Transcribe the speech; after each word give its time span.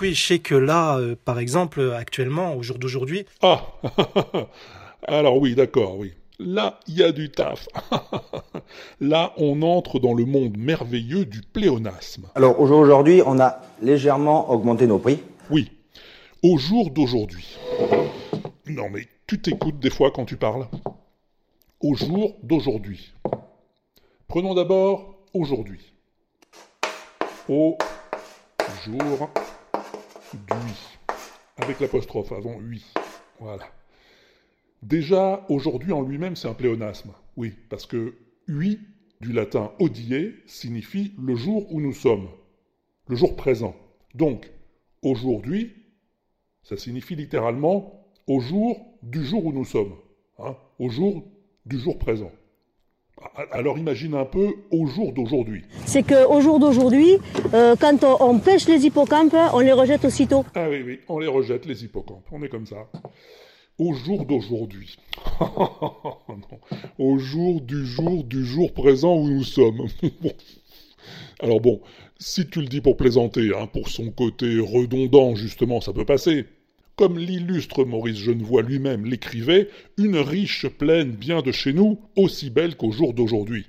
oui, 0.00 0.14
je 0.14 0.26
sais 0.26 0.38
que 0.38 0.54
là, 0.54 0.98
euh, 0.98 1.16
par 1.24 1.38
exemple, 1.38 1.94
actuellement, 1.96 2.54
au 2.54 2.62
jour 2.62 2.78
d'aujourd'hui. 2.78 3.26
Ah 3.42 3.62
Alors 5.06 5.38
oui, 5.38 5.54
d'accord, 5.54 5.98
oui. 5.98 6.12
Là, 6.38 6.78
il 6.86 6.96
y 6.96 7.02
a 7.02 7.10
du 7.10 7.30
taf. 7.30 7.68
Là, 9.00 9.32
on 9.38 9.62
entre 9.62 9.98
dans 9.98 10.14
le 10.14 10.24
monde 10.24 10.56
merveilleux 10.56 11.24
du 11.24 11.40
pléonasme. 11.40 12.28
Alors 12.36 12.60
aujourd'hui, 12.60 13.22
on 13.26 13.40
a 13.40 13.60
légèrement 13.82 14.50
augmenté 14.50 14.86
nos 14.86 14.98
prix. 14.98 15.18
Oui, 15.50 15.72
au 16.44 16.56
jour 16.58 16.90
d'aujourd'hui. 16.90 17.58
Non 18.66 18.88
mais 18.90 19.08
tu 19.26 19.40
t'écoutes 19.40 19.80
des 19.80 19.90
fois 19.90 20.12
quand 20.12 20.26
tu 20.26 20.36
parles. 20.36 20.68
Au 21.80 21.94
jour 21.94 22.36
d'aujourd'hui. 22.42 23.12
Prenons 24.28 24.54
d'abord 24.54 25.16
aujourd'hui. 25.32 25.80
Au 27.48 27.76
jour 28.84 29.30
Avec 31.56 31.80
l'apostrophe 31.80 32.32
avant 32.32 32.56
oui. 32.56 32.84
Voilà. 33.40 33.66
Déjà, 34.82 35.44
aujourd'hui 35.48 35.92
en 35.92 36.02
lui-même, 36.02 36.36
c'est 36.36 36.48
un 36.48 36.54
pléonasme. 36.54 37.12
Oui, 37.36 37.54
parce 37.68 37.86
que 37.86 38.16
oui, 38.48 38.80
du 39.20 39.32
latin 39.32 39.72
odie, 39.78 40.34
signifie 40.46 41.14
le 41.18 41.34
jour 41.34 41.72
où 41.72 41.80
nous 41.80 41.92
sommes, 41.92 42.28
le 43.08 43.16
jour 43.16 43.36
présent. 43.36 43.74
Donc, 44.14 44.50
aujourd'hui, 45.02 45.74
ça 46.62 46.76
signifie 46.76 47.16
littéralement 47.16 48.06
au 48.26 48.40
jour 48.40 48.98
du 49.02 49.24
jour 49.24 49.44
où 49.46 49.52
nous 49.52 49.64
sommes, 49.64 49.96
hein, 50.38 50.56
au 50.78 50.88
jour 50.88 51.24
du 51.66 51.78
jour 51.78 51.98
présent. 51.98 52.32
Alors 53.52 53.78
imagine 53.78 54.14
un 54.14 54.24
peu 54.24 54.54
au 54.70 54.86
jour 54.86 55.12
d'aujourd'hui. 55.12 55.62
C'est 55.86 56.02
qu'au 56.02 56.40
jour 56.40 56.58
d'aujourd'hui, 56.58 57.18
euh, 57.54 57.76
quand 57.80 58.04
on, 58.20 58.38
pêche 58.38 58.68
les 58.68 58.86
hippocampes, 58.86 59.34
on 59.52 59.60
les 59.60 59.72
rejette 59.72 60.04
aussitôt. 60.04 60.44
Ah 60.54 60.68
oui, 60.68 60.82
oui, 60.84 61.00
on 61.08 61.18
les 61.18 61.26
rejette 61.26 61.66
les 61.66 61.84
hippocampes, 61.84 62.26
on 62.32 62.42
est 62.42 62.48
comme 62.48 62.66
ça. 62.66 62.88
Au 63.78 63.92
jour 63.92 64.24
d'aujourd'hui. 64.24 64.96
au 66.98 67.18
jour 67.18 67.60
du 67.60 67.86
jour 67.86 68.24
du 68.24 68.44
jour 68.44 68.72
présent 68.72 69.16
où 69.16 69.28
nous 69.28 69.44
sommes. 69.44 69.86
Alors 71.40 71.60
bon, 71.60 71.80
si 72.18 72.48
tu 72.48 72.60
le 72.60 72.66
dis 72.66 72.80
pour 72.80 72.96
plaisanter, 72.96 73.50
hein, 73.56 73.68
pour 73.72 73.88
son 73.88 74.10
côté 74.10 74.58
redondant 74.58 75.36
justement, 75.36 75.80
ça 75.80 75.92
peut 75.92 76.04
passer. 76.04 76.46
Comme 76.98 77.16
l'illustre 77.16 77.84
Maurice 77.84 78.18
Genevoix 78.18 78.62
lui-même 78.62 79.06
l'écrivait, 79.06 79.68
une 79.98 80.16
riche 80.16 80.66
plaine 80.66 81.12
bien 81.12 81.42
de 81.42 81.52
chez 81.52 81.72
nous, 81.72 82.00
aussi 82.16 82.50
belle 82.50 82.76
qu'au 82.76 82.90
jour 82.90 83.14
d'aujourd'hui. 83.14 83.66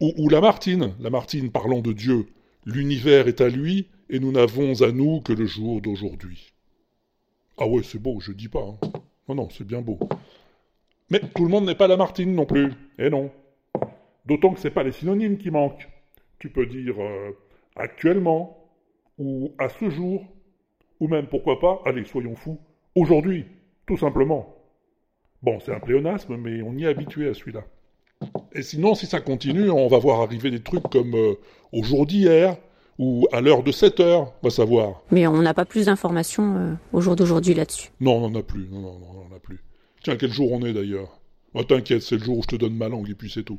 Ou, 0.00 0.14
ou 0.16 0.30
Lamartine, 0.30 0.94
Lamartine 1.00 1.50
parlant 1.50 1.82
de 1.82 1.92
Dieu, 1.92 2.28
l'univers 2.64 3.28
est 3.28 3.42
à 3.42 3.50
lui, 3.50 3.88
et 4.08 4.20
nous 4.20 4.32
n'avons 4.32 4.80
à 4.80 4.90
nous 4.90 5.20
que 5.20 5.34
le 5.34 5.44
jour 5.44 5.82
d'aujourd'hui. 5.82 6.54
Ah 7.58 7.66
ouais, 7.66 7.82
c'est 7.82 8.00
beau, 8.00 8.20
je 8.20 8.32
dis 8.32 8.48
pas. 8.48 8.64
Hein. 8.64 8.88
Non, 9.28 9.34
non, 9.34 9.48
c'est 9.50 9.66
bien 9.66 9.82
beau. 9.82 9.98
Mais 11.10 11.20
tout 11.20 11.44
le 11.44 11.50
monde 11.50 11.66
n'est 11.66 11.74
pas 11.74 11.88
Lamartine 11.88 12.34
non 12.34 12.46
plus. 12.46 12.72
Eh 12.98 13.10
non. 13.10 13.30
D'autant 14.24 14.54
que 14.54 14.60
c'est 14.60 14.70
pas 14.70 14.82
les 14.82 14.92
synonymes 14.92 15.36
qui 15.36 15.50
manquent. 15.50 15.90
Tu 16.38 16.48
peux 16.48 16.64
dire 16.64 16.94
euh, 17.02 17.36
actuellement, 17.76 18.72
ou 19.18 19.52
à 19.58 19.68
ce 19.68 19.90
jour, 19.90 20.24
ou 21.04 21.08
même, 21.08 21.26
pourquoi 21.26 21.60
pas, 21.60 21.82
allez, 21.84 22.04
soyons 22.06 22.34
fous, 22.34 22.58
aujourd'hui, 22.94 23.44
tout 23.86 23.98
simplement. 23.98 24.56
Bon, 25.42 25.60
c'est 25.60 25.74
un 25.74 25.78
pléonasme, 25.78 26.36
mais 26.38 26.62
on 26.62 26.72
y 26.72 26.84
est 26.84 26.88
habitué 26.88 27.28
à 27.28 27.34
celui-là. 27.34 27.62
Et 28.54 28.62
sinon, 28.62 28.94
si 28.94 29.04
ça 29.04 29.20
continue, 29.20 29.68
on 29.68 29.86
va 29.86 29.98
voir 29.98 30.22
arriver 30.22 30.50
des 30.50 30.60
trucs 30.62 30.88
comme 30.88 31.14
euh, 31.14 31.34
au 31.72 31.82
jour 31.82 32.06
d'hier, 32.06 32.56
ou 32.98 33.26
à 33.32 33.42
l'heure 33.42 33.62
de 33.62 33.70
7 33.70 34.00
heures, 34.00 34.32
on 34.42 34.46
va 34.46 34.50
savoir. 34.50 35.02
Mais 35.10 35.26
on 35.26 35.42
n'a 35.42 35.52
pas 35.52 35.66
plus 35.66 35.86
d'informations 35.86 36.56
euh, 36.56 36.74
au 36.94 37.02
jour 37.02 37.16
d'aujourd'hui 37.16 37.52
là-dessus. 37.52 37.90
Non, 38.00 38.16
on 38.16 38.30
n'en 38.30 38.38
a 38.38 38.42
plus, 38.42 38.66
non, 38.70 38.80
non, 38.80 38.98
non, 38.98 39.06
on 39.10 39.28
n'en 39.28 39.36
a 39.36 39.40
plus. 39.40 39.62
Tiens, 40.02 40.16
quel 40.16 40.32
jour 40.32 40.52
on 40.52 40.64
est 40.64 40.72
d'ailleurs? 40.72 41.20
Oh, 41.52 41.64
T'inquiète, 41.64 42.00
c'est 42.02 42.16
le 42.16 42.24
jour 42.24 42.38
où 42.38 42.42
je 42.42 42.48
te 42.48 42.56
donne 42.56 42.76
ma 42.76 42.88
langue 42.88 43.10
et 43.10 43.14
puis 43.14 43.30
c'est 43.30 43.42
tout. 43.42 43.58